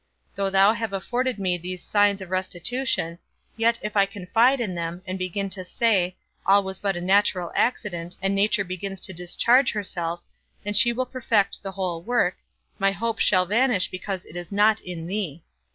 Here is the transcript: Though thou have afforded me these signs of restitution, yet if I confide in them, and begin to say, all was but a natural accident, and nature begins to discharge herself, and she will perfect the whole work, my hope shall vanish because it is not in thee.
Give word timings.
Though 0.33 0.49
thou 0.49 0.73
have 0.73 0.93
afforded 0.93 1.37
me 1.37 1.59
these 1.59 1.83
signs 1.83 2.21
of 2.21 2.31
restitution, 2.31 3.19
yet 3.55 3.77
if 3.83 3.95
I 3.95 4.07
confide 4.07 4.59
in 4.59 4.73
them, 4.73 5.03
and 5.05 5.19
begin 5.19 5.47
to 5.51 5.63
say, 5.63 6.15
all 6.43 6.63
was 6.63 6.79
but 6.79 6.95
a 6.95 7.01
natural 7.01 7.51
accident, 7.53 8.17
and 8.19 8.33
nature 8.33 8.63
begins 8.63 8.99
to 9.01 9.13
discharge 9.13 9.73
herself, 9.73 10.21
and 10.65 10.75
she 10.75 10.91
will 10.91 11.05
perfect 11.05 11.61
the 11.61 11.73
whole 11.73 12.01
work, 12.01 12.37
my 12.79 12.91
hope 12.91 13.19
shall 13.19 13.45
vanish 13.45 13.89
because 13.89 14.25
it 14.25 14.35
is 14.35 14.51
not 14.51 14.79
in 14.81 15.05
thee. 15.05 15.43